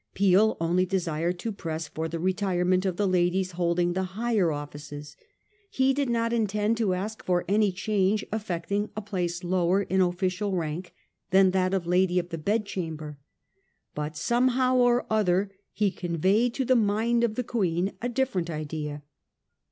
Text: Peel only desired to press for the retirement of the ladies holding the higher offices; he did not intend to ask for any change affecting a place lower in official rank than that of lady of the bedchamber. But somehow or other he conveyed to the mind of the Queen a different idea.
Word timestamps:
Peel 0.15 0.57
only 0.59 0.83
desired 0.83 1.37
to 1.37 1.51
press 1.51 1.87
for 1.87 2.07
the 2.07 2.17
retirement 2.17 2.87
of 2.87 2.97
the 2.97 3.07
ladies 3.07 3.51
holding 3.51 3.93
the 3.93 4.01
higher 4.17 4.51
offices; 4.51 5.15
he 5.69 5.93
did 5.93 6.09
not 6.09 6.33
intend 6.33 6.75
to 6.75 6.95
ask 6.95 7.23
for 7.23 7.45
any 7.47 7.71
change 7.71 8.25
affecting 8.31 8.89
a 8.95 9.01
place 9.03 9.43
lower 9.43 9.83
in 9.83 10.01
official 10.01 10.53
rank 10.55 10.91
than 11.29 11.51
that 11.51 11.71
of 11.71 11.85
lady 11.85 12.17
of 12.17 12.29
the 12.29 12.39
bedchamber. 12.39 13.19
But 13.93 14.17
somehow 14.17 14.77
or 14.77 15.05
other 15.07 15.51
he 15.71 15.91
conveyed 15.91 16.55
to 16.55 16.65
the 16.65 16.75
mind 16.75 17.23
of 17.23 17.35
the 17.35 17.43
Queen 17.43 17.91
a 18.01 18.09
different 18.09 18.49
idea. 18.49 19.03